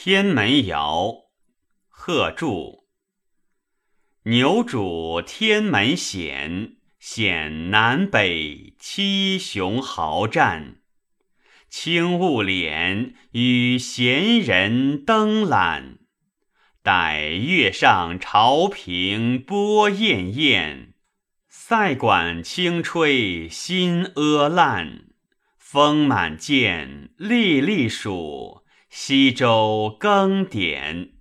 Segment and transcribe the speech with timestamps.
[0.00, 1.06] 天门谣》
[1.88, 2.84] 贺铸。
[4.26, 10.76] 牛渚天门险，险南北七雄豪战。
[11.68, 15.98] 轻雾敛，与闲人登览。
[16.80, 20.92] 待月上潮平波滟滟，
[21.48, 25.08] 塞管轻吹新阿烂。
[25.58, 28.62] 风满涧，历历数。
[28.88, 31.17] 西周更典。